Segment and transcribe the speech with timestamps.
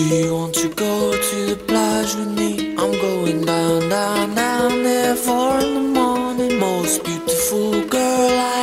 [0.00, 2.74] Won't you go to the plage with me?
[2.76, 6.58] I'm going down, down, down there four in the morning.
[6.58, 8.59] Most beautiful girl I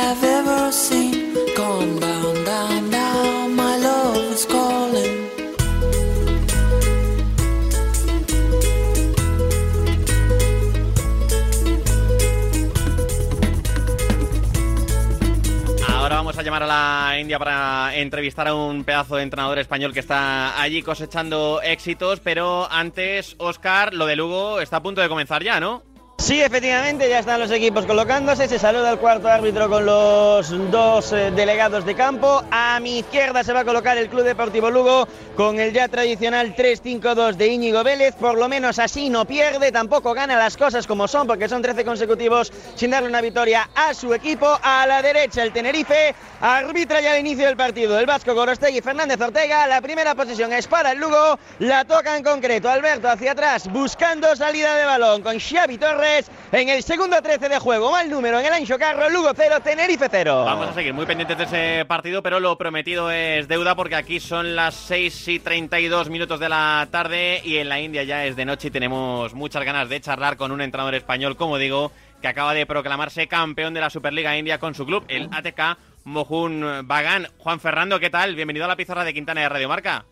[16.48, 20.82] llamar a la India para entrevistar a un pedazo de entrenador español que está allí
[20.82, 25.82] cosechando éxitos, pero antes, Oscar, lo de Lugo está a punto de comenzar ya, ¿no?
[26.20, 28.48] Sí, efectivamente, ya están los equipos colocándose.
[28.48, 32.42] Se saluda el cuarto árbitro con los dos eh, delegados de campo.
[32.50, 36.56] A mi izquierda se va a colocar el Club Deportivo Lugo con el ya tradicional
[36.56, 38.16] 3-5-2 de Íñigo Vélez.
[38.16, 41.84] Por lo menos así no pierde, tampoco gana las cosas como son, porque son 13
[41.84, 44.58] consecutivos sin darle una victoria a su equipo.
[44.60, 47.98] A la derecha el Tenerife arbitra ya el inicio del partido.
[47.98, 49.68] El Vasco Gorostegui Fernández Ortega.
[49.68, 51.38] La primera posición es para el Lugo.
[51.60, 56.07] La toca en concreto Alberto hacia atrás buscando salida de balón con Xavi Torres
[56.52, 57.90] en el segundo 13 de juego.
[57.90, 60.44] Mal número en el Ancho Carro, Lugo 0, Tenerife 0.
[60.44, 64.20] Vamos a seguir muy pendientes de ese partido, pero lo prometido es deuda porque aquí
[64.20, 68.36] son las 6 y 32 minutos de la tarde y en la India ya es
[68.36, 71.92] de noche y tenemos muchas ganas de charlar con un entrenador español, como digo,
[72.22, 76.86] que acaba de proclamarse campeón de la Superliga India con su club, el ATK Mohun
[76.86, 77.28] Bagan.
[77.38, 78.34] Juan Fernando, ¿qué tal?
[78.34, 80.04] Bienvenido a la pizarra de Quintana de Radio Marca.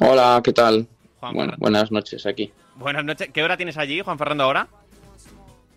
[0.00, 0.86] Hola, ¿qué tal?
[1.20, 2.52] Juan Bueno, buenas noches aquí.
[2.78, 3.28] Buenas noches.
[3.32, 4.68] ¿Qué hora tienes allí, Juan Fernando, ahora?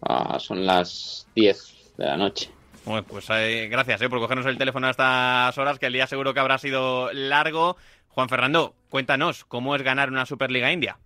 [0.03, 2.51] Ah, son las 10 de la noche.
[2.85, 6.05] Bueno, pues eh, gracias eh, por cogernos el teléfono a estas horas, que el día
[6.05, 7.75] seguro que habrá sido largo.
[8.09, 10.99] Juan Fernando, cuéntanos, ¿cómo es ganar una Superliga India?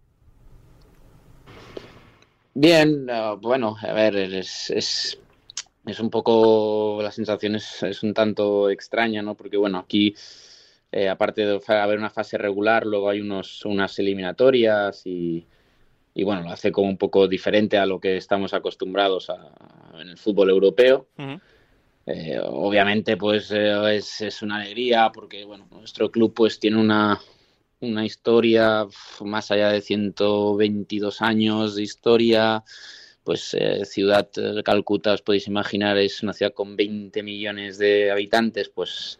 [2.53, 5.17] Bien, ah, bueno, a ver, es, es,
[5.85, 9.35] es un poco, la sensación es, es un tanto extraña, ¿no?
[9.35, 10.13] Porque bueno, aquí,
[10.91, 15.47] eh, aparte de haber una fase regular, luego hay unos, unas eliminatorias y,
[16.17, 19.51] y bueno, lo hace como un poco diferente a lo que estamos acostumbrados a,
[19.99, 21.09] en el fútbol europeo.
[22.07, 27.19] Eh, obviamente, pues eh, es, es una alegría porque bueno, nuestro club pues tiene una,
[27.81, 28.87] una historia
[29.21, 32.63] más allá de 122 años de historia.
[33.25, 38.11] Pues eh, ciudad eh, Calcuta, os podéis imaginar, es una ciudad con 20 millones de
[38.11, 39.19] habitantes, pues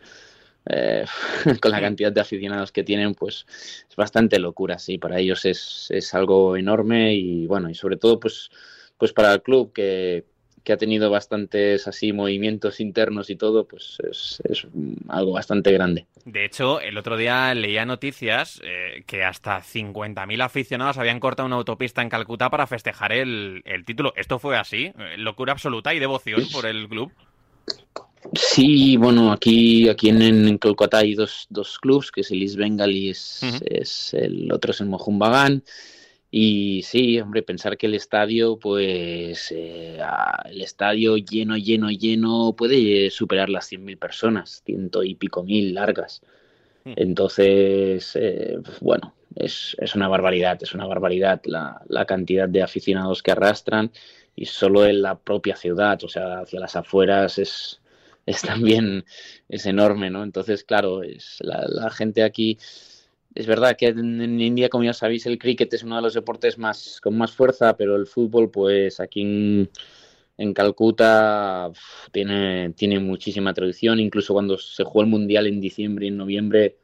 [0.68, 1.06] eh,
[1.62, 3.46] con la cantidad de aficionados que tienen, pues
[3.90, 8.20] es bastante locura, sí, para ellos es, es algo enorme y bueno, y sobre todo
[8.20, 8.50] pues,
[8.98, 10.26] pues para el club que,
[10.66, 14.68] que ha tenido bastantes así movimientos internos y todo, pues es, es
[15.08, 16.08] algo bastante grande.
[16.26, 21.58] De hecho, el otro día leía noticias eh, que hasta 50.000 aficionados habían cortado una
[21.58, 24.12] autopista en Calcuta para festejar el, el título.
[24.18, 24.92] ¿Esto fue así?
[24.98, 27.14] Eh, ¿Locura absoluta y devoción por el club?
[28.34, 32.56] Sí, bueno, aquí, aquí en, en Kolkata hay dos, dos clubs, que es el East
[32.56, 35.64] Bengal y es, el otro es el Mohun Bagan.
[36.32, 40.00] Y sí, hombre, pensar que el estadio, pues eh,
[40.46, 46.22] el estadio lleno, lleno, lleno, puede superar las 100.000 personas, ciento y pico mil largas.
[46.84, 46.94] Mm.
[46.98, 53.24] Entonces, eh, bueno, es, es una barbaridad, es una barbaridad la, la cantidad de aficionados
[53.24, 53.92] que arrastran
[54.36, 57.80] y solo en la propia ciudad, o sea, hacia las afueras es,
[58.26, 59.06] es también
[59.50, 60.24] es enorme, ¿no?
[60.24, 62.58] Entonces, claro, es la, la gente aquí
[63.36, 66.58] es verdad que en, India, como ya sabéis, el cricket es uno de los deportes
[66.58, 69.70] más con más fuerza, pero el fútbol, pues aquí en,
[70.38, 74.00] en Calcuta uf, tiene, tiene muchísima tradición.
[74.00, 76.78] Incluso cuando se jugó el Mundial en diciembre y en noviembre,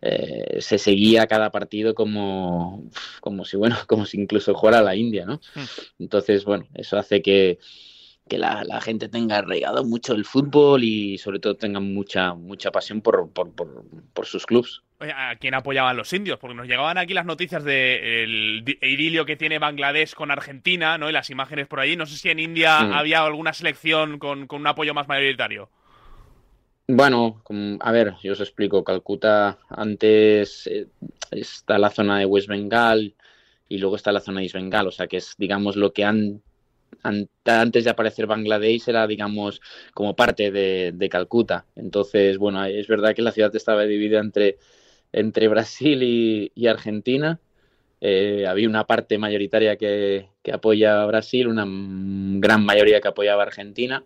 [0.00, 4.96] eh, se seguía cada partido como, uf, como si, bueno, como si incluso jugara la
[4.96, 5.42] India, ¿no?
[5.98, 7.58] Entonces, bueno, eso hace que,
[8.28, 12.70] que la, la gente tenga arraigado mucho el fútbol y sobre todo tenga mucha, mucha
[12.70, 13.84] pasión por, por, por,
[14.14, 14.80] por sus clubes.
[15.00, 16.38] ¿A quién apoyaban los indios?
[16.38, 21.10] Porque nos llegaban aquí las noticias del idilio que tiene Bangladesh con Argentina, ¿no?
[21.10, 21.96] Y las imágenes por allí.
[21.96, 22.92] No sé si en India Mm.
[22.92, 25.68] había alguna selección con, con un apoyo más mayoritario.
[26.86, 27.42] Bueno,
[27.80, 28.84] a ver, yo os explico.
[28.84, 30.86] Calcuta antes eh,
[31.30, 33.14] está la zona de West Bengal
[33.68, 36.04] y luego está la zona de East Bengal, o sea que es, digamos, lo que
[36.04, 36.42] han, an-
[37.02, 39.60] antes de aparecer Bangladesh era, digamos,
[39.94, 41.66] como parte de, Calcuta.
[41.76, 44.58] Entonces, bueno, es verdad que la ciudad estaba dividida entre,
[45.12, 47.40] entre Brasil y, Argentina.
[48.00, 53.42] Eh, había una parte mayoritaria que, que apoya a Brasil, una gran mayoría que apoyaba
[53.42, 54.02] a Argentina.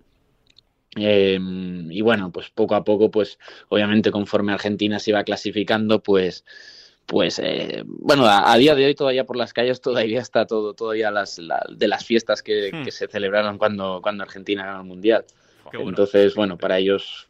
[0.96, 1.38] Eh,
[1.90, 3.38] y bueno, pues poco a poco, pues
[3.68, 6.44] obviamente conforme Argentina se iba clasificando, pues,
[7.06, 10.74] pues eh, bueno, a, a día de hoy todavía por las calles todavía está todo,
[10.74, 12.82] todavía las, la- de las fiestas que, Hmm.
[12.84, 15.24] que se celebraron cuando, cuando Argentina ganó el Mundial.
[15.72, 15.88] Bueno.
[15.90, 17.28] Entonces, bueno, para ellos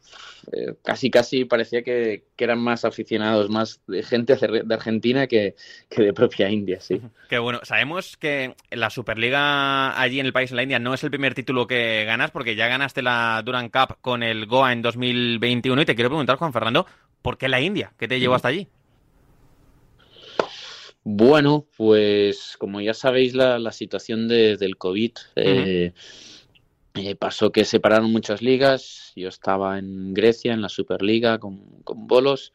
[0.52, 5.56] eh, casi casi parecía que, eran más aficionados, más de gente de Argentina que,
[5.96, 7.00] de propia India, sí.
[7.28, 7.60] Qué bueno.
[7.64, 11.34] Sabemos que la Superliga allí en el país, en la India, no es el primer
[11.34, 15.82] título que ganas, porque ya ganaste la Duran Cup con el Goa en 2021.
[15.82, 16.86] Y te quiero preguntar, Juan Fernando,
[17.22, 17.92] ¿por qué la India?
[17.98, 18.68] ¿Qué te llevó hasta allí?
[21.08, 25.12] Bueno, pues como ya sabéis, la, situación del COVID.
[25.36, 25.92] Eh,
[26.96, 29.12] eh, pasó que separaron muchas ligas.
[29.14, 32.52] Yo estaba en Grecia, en la Superliga, con, con bolos.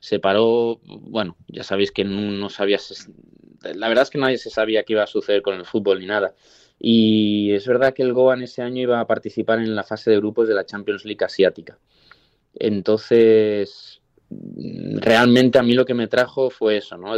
[0.00, 2.78] Se paró, bueno, ya sabéis que no, sabía.
[3.62, 6.06] La verdad es que nadie se sabía qué iba a suceder con el fútbol ni
[6.06, 6.34] nada.
[6.78, 10.10] Y es verdad que el Goa en ese año iba a participar en la fase
[10.10, 11.78] de grupos de la Champions League asiática.
[12.56, 17.14] Entonces, realmente a mí lo que me trajo fue eso, ¿no?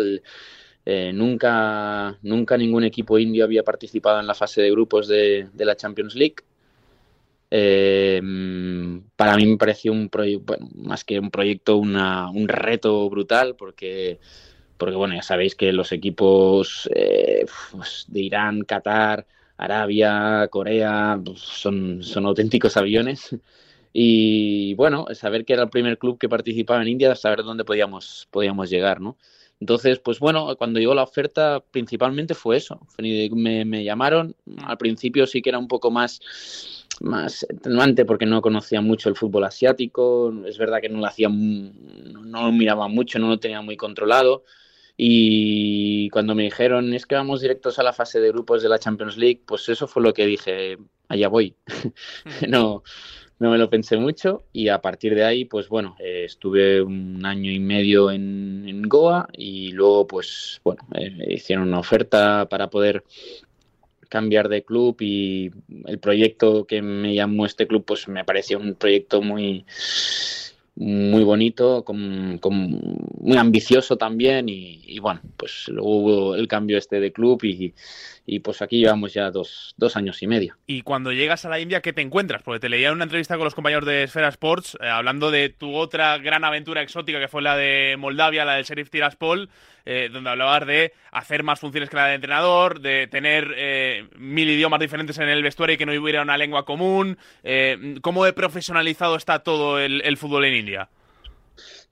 [0.90, 5.76] Eh, nunca, nunca ningún equipo indio había participado en la fase de grupos de, la
[5.76, 6.36] Champions League
[7.50, 8.22] eh,
[9.14, 10.10] para mí me pareció un
[10.76, 14.18] más que un proyecto, una, un reto brutal porque,
[14.78, 19.26] porque, bueno, ya sabéis que los equipos eh, pues, de Irán, Qatar,
[19.58, 23.36] Arabia, Corea, pues, son, son auténticos aviones.
[23.92, 28.26] Y bueno, saber que era el primer club que participaba en India, saber dónde podíamos,
[28.30, 29.18] podíamos llegar, ¿no?
[29.60, 32.80] Entonces, pues bueno, cuando llegó la oferta, principalmente fue eso.
[32.98, 36.20] Me, me llamaron, al principio sí que era un poco más
[37.00, 41.28] más atenuante porque no conocía mucho el fútbol asiático, es verdad que no lo hacía,
[41.28, 44.44] no lo miraba mucho, no lo tenía muy controlado.
[44.96, 48.80] Y cuando me dijeron es que vamos directos a la fase de grupos de la
[48.80, 50.76] Champions League, pues eso fue lo que dije,
[51.08, 51.56] allá voy.
[52.48, 52.82] no,
[53.38, 57.24] no me lo pensé mucho y a partir de ahí, pues bueno, eh, estuve un
[57.24, 63.04] año y medio en, Goa y luego, pues bueno, eh, hicieron una oferta para poder
[64.08, 65.50] cambiar de club y
[65.86, 69.66] el proyecto que me llamó este club pues me pareció un proyecto muy
[70.78, 77.12] muy bonito, con, muy ambicioso también y, bueno, pues luego hubo el cambio este de
[77.12, 77.74] club y,
[78.26, 80.56] y pues aquí llevamos ya dos, dos, años y medio.
[80.66, 82.42] Y cuando llegas a la India, ¿qué te encuentras?
[82.42, 85.48] Porque te leía en una entrevista con los compañeros de Esfera Sports, eh, hablando de
[85.48, 89.50] tu otra gran aventura exótica, que fue la de Moldavia, la del Sheriff Tiraspol,
[89.88, 94.48] eh, donde hablabas de hacer más funciones que la de entrenador, de tener eh, mil
[94.48, 97.18] idiomas diferentes en el vestuario y que no hubiera una lengua común.
[98.02, 100.88] ¿Cómo de profesionalizado está todo el fútbol en India?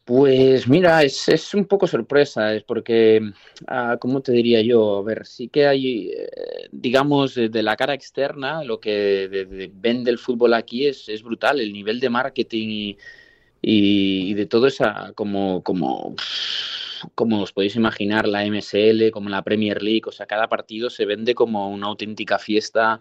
[0.07, 3.33] Pues mira, es, es, un poco sorpresa, es porque,
[3.67, 4.99] ah, ¿cómo te diría yo?
[4.99, 10.19] A ver, sí que hay, eh, digamos, de, la cara externa, lo que vende el
[10.19, 12.95] fútbol aquí es, es brutal, el nivel de marketing
[13.61, 16.15] y, de todo esa, como, como,
[17.15, 21.05] como os podéis imaginar, la MSL, como la Premier League, o sea, cada partido se
[21.07, 23.01] vende como una auténtica fiesta,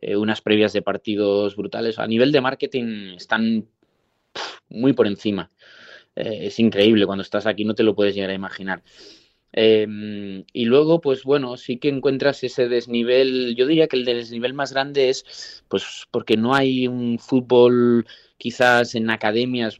[0.00, 1.98] eh, unas previas de partidos brutales.
[1.98, 3.68] A nivel de marketing están
[4.68, 5.50] muy por encima.
[6.16, 8.82] Eh, es increíble, cuando estás aquí no te lo puedes llegar a imaginar.
[9.52, 13.54] Em, y luego, pues bueno, sí que encuentras ese desnivel.
[13.56, 18.06] Yo diría que el desnivel más grande es, pues, porque no hay un fútbol
[18.36, 19.78] quizás en academias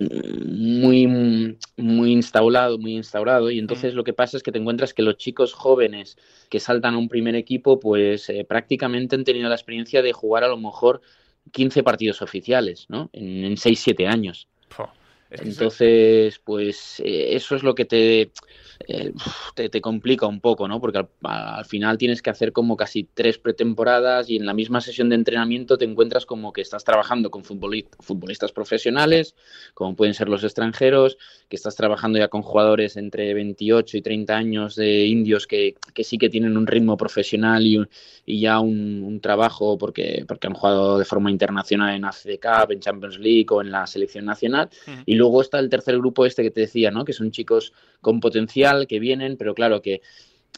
[0.00, 3.50] muy, muy instaurado, muy instaurado.
[3.50, 6.16] Y entonces lo que pasa es que te encuentras que los chicos jóvenes
[6.48, 10.44] que saltan a un primer equipo, pues eh, prácticamente han tenido la experiencia de jugar
[10.44, 11.00] a lo mejor
[11.52, 13.10] 15 partidos oficiales, ¿no?
[13.12, 14.48] En, en 6-7 años.
[15.30, 18.30] Entonces, pues eh, eso es lo que te,
[18.88, 19.12] eh,
[19.54, 20.80] te, complica un poco, ¿no?
[20.80, 25.10] Porque al, final tienes que hacer como casi tres pretemporadas y en la misma sesión
[25.10, 29.34] de entrenamiento te encuentras como que estás trabajando con futbolistas profesionales,
[29.74, 31.18] como pueden ser los extranjeros,
[31.48, 36.16] que estás trabajando ya con jugadores entre 28 y 30 años de indios que, sí
[36.16, 37.80] que tienen un ritmo profesional y,
[38.24, 42.80] y ya un, trabajo porque, porque han jugado de forma internacional en AFC Cup, en
[42.80, 44.70] Champions League o en la selección nacional.
[45.04, 47.04] Y luego está el tercer grupo este que te decía, ¿no?
[47.04, 50.00] Que son chicos con potencial que vienen, pero claro que,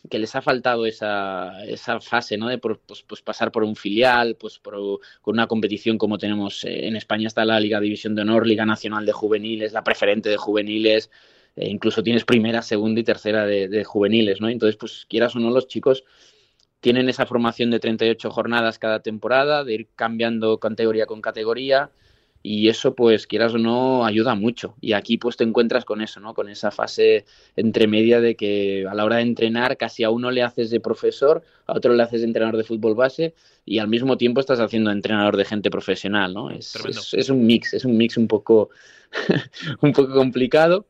[0.09, 2.49] que les ha faltado esa, esa fase, ¿no?
[2.49, 6.95] De pues, pues pasar por un filial, pues con una competición como tenemos eh, en
[6.95, 11.11] España está la Liga División de Honor, Liga Nacional de Juveniles, la preferente de juveniles,
[11.57, 14.49] e incluso tienes primera, segunda y tercera de, de, juveniles, ¿no?
[14.49, 16.05] Entonces, pues quieras o no, los chicos
[16.81, 21.91] tienen esa formación de 38 jornadas cada temporada, de ir cambiando categoría con categoría,
[22.43, 24.75] y eso pues quieras o no ayuda mucho.
[24.81, 27.25] Y aquí pues te encuentras con eso no con esa fase
[27.57, 31.43] entremedia de que a la hora de entrenar casi a uno le haces de profesor
[31.67, 33.35] a otro le haces de entrenador de fútbol base
[33.65, 36.75] y al mismo tiempo estás haciendo entrenador de gente profesional no es,
[37.13, 38.71] es, un mix es un mix un poco
[39.81, 40.87] un poco complicado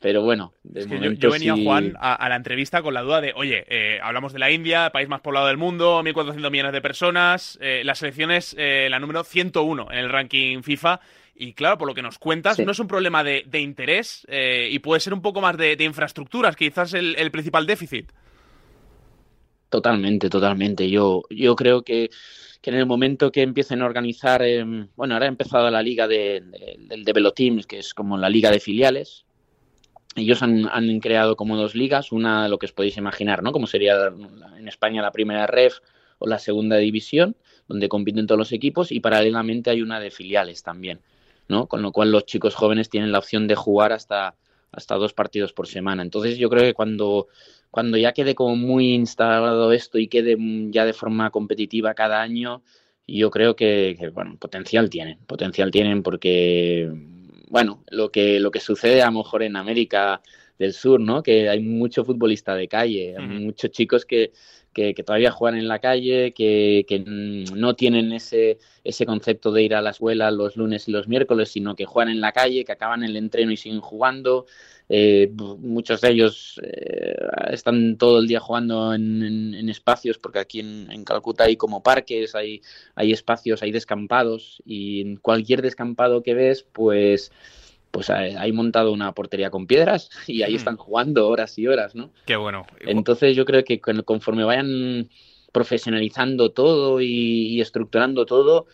[0.00, 4.32] pero bueno, yo, venía, Juan, a, la entrevista con la duda de, oye, eh, hablamos
[4.32, 8.30] de la India, país más poblado del mundo, 1.400 millones de personas, eh, la selección
[8.30, 11.00] es eh, la número 101 en el ranking FIFA
[11.34, 14.78] Y claro, por lo que nos cuentas, no es un problema de, interés eh, y
[14.78, 18.12] puede ser un poco más de, infraestructuras, quizás el, el, principal déficit.
[19.68, 20.88] Totalmente, totalmente.
[20.88, 22.08] Yo, yo creo que,
[22.62, 26.42] en el momento que empiecen a organizar, em, bueno, ahora ha empezado la liga de,
[26.76, 29.24] del Develo Teams, que es como la liga de filiales.
[30.16, 33.52] Ellos han, han, creado como dos ligas, una lo que os podéis imaginar, ¿no?
[33.52, 34.12] Como sería
[34.56, 35.78] en España la primera ref
[36.18, 37.36] o la segunda división,
[37.68, 41.00] donde compiten todos los equipos, y paralelamente hay una de filiales también.
[41.48, 41.66] ¿no?
[41.66, 44.36] Con lo cual los chicos jóvenes tienen la opción de jugar hasta,
[44.70, 46.02] hasta dos partidos por semana.
[46.02, 47.28] Entonces yo creo que cuando,
[47.70, 50.36] cuando ya quede como muy instalado esto y quede
[50.70, 52.62] ya de forma competitiva cada año,
[53.06, 56.92] yo creo que, bueno, potencial tienen, potencial tienen porque,
[57.50, 60.20] bueno, lo que, lo que sucede a lo mejor en América
[60.58, 61.22] del Sur, ¿no?
[61.22, 64.32] Que hay mucho futbolista de calle, hay muchos chicos que,
[64.72, 69.74] que, todavía juegan en la calle, que, que, no tienen ese, ese concepto de ir
[69.74, 72.72] a la escuela los lunes y los miércoles, sino que juegan en la calle, que
[72.72, 74.46] acaban el entreno y siguen jugando.
[74.90, 77.14] Eh, muchos de ellos eh,
[77.50, 81.82] están todo el día jugando en, en, espacios, porque aquí en, en, Calcuta hay como
[81.82, 82.62] parques, hay,
[82.94, 87.32] hay espacios, hay descampados, y en cualquier descampado que ves, pues
[87.90, 92.10] pues hay montado una portería con piedras y ahí están jugando horas y horas, ¿no?
[92.26, 92.66] Qué bueno.
[92.80, 95.08] Entonces yo creo que conforme vayan
[95.52, 98.66] profesionalizando todo y, estructurando todo,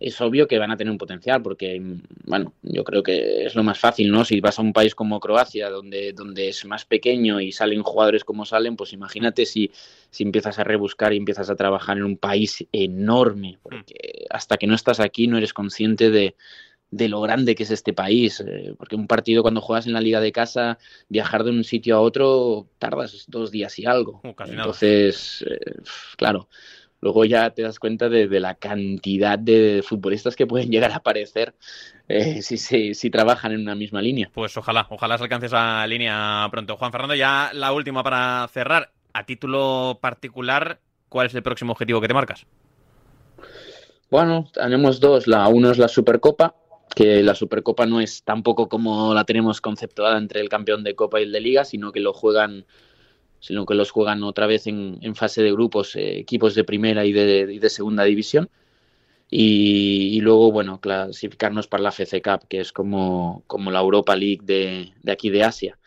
[0.00, 1.80] es obvio que van a tener un potencial, porque,
[2.24, 4.24] bueno, yo creo que es lo más fácil, ¿no?
[4.24, 8.24] Si vas a un país como Croacia, donde, donde es más pequeño y salen jugadores
[8.24, 9.72] como salen, pues imagínate si,
[10.10, 14.68] si empiezas a rebuscar y empiezas a trabajar en un país enorme, porque hasta que
[14.68, 16.36] no estás aquí no eres consciente de,
[16.90, 20.00] de lo grande que es este país, eh, porque un partido cuando juegas en la
[20.00, 20.78] liga de casa,
[21.08, 24.20] viajar de un sitio a otro, tardas dos días y algo.
[24.24, 25.74] Uh, Entonces, eh,
[26.16, 26.48] claro,
[27.00, 31.54] luego ya te das cuenta de, la cantidad de futbolistas que pueden llegar a aparecer
[32.08, 34.30] eh, si, si, si, trabajan en una misma línea.
[34.32, 36.76] Pues ojalá, ojalá se alcance esa línea pronto.
[36.76, 38.92] Juan Fernando, ya la última para cerrar.
[39.12, 42.46] A título particular, ¿cuál es el próximo objetivo que te marcas?
[44.10, 45.26] Bueno, tenemos dos.
[45.26, 46.54] La uno es la Supercopa,
[46.94, 51.20] que la Supercopa no es tampoco como la tenemos conceptuada entre el campeón de Copa
[51.20, 52.66] y el de Liga, sino que lo juegan
[53.40, 57.12] sino que los juegan otra vez en, fase de grupos eh, equipos de primera y
[57.12, 58.50] de, segunda división.
[59.30, 64.40] Y, luego bueno clasificarnos para la FC Cup que es como, como la Europa League
[64.42, 65.78] de, aquí de Asia.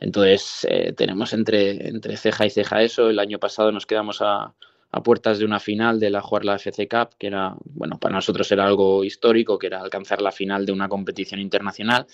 [0.00, 3.08] Entonces eh, tenemos entre, entre ceja y ceja eso.
[3.08, 4.54] El año pasado nos quedamos a,
[4.90, 8.14] a puertas de una final de la jugar la FC Cup, que era, bueno, para
[8.14, 12.06] nosotros era algo histórico, que era alcanzar la final de una competición internacional.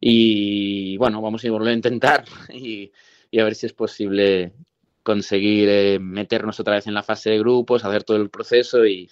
[0.00, 2.92] Y bueno, vamos a volver a intentar y,
[3.30, 4.52] y a ver si es posible
[5.02, 9.08] conseguir eh, meternos otra vez en la fase de grupos, hacer todo el proceso y,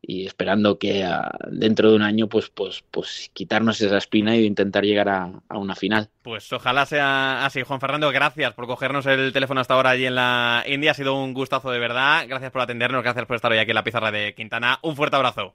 [0.00, 4.44] y esperando que ah, dentro de un año pues pues pues quitarnos esa espina y
[4.44, 6.08] intentar llegar a, una final.
[6.22, 10.14] Pues ojalá sea así, Juan Fernando, gracias por cogernos el teléfono hasta ahora allí en
[10.14, 13.58] la India, ha sido un gustazo de verdad, gracias por atendernos, gracias por estar hoy
[13.58, 15.54] aquí en la pizarra de Quintana, un fuerte abrazo.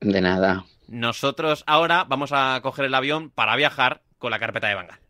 [0.00, 0.64] De nada.
[0.88, 5.01] Nosotros ahora vamos a coger el avión para viajar con la carpeta de Bangal.